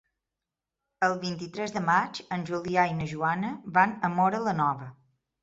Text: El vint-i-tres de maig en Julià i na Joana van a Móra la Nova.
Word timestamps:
El 1.07 1.11
vint-i-tres 1.25 1.75
de 1.75 1.83
maig 1.89 2.21
en 2.39 2.47
Julià 2.49 2.87
i 2.93 2.97
na 3.03 3.11
Joana 3.13 3.53
van 3.77 3.95
a 4.09 4.13
Móra 4.17 4.43
la 4.49 4.57
Nova. 4.65 4.91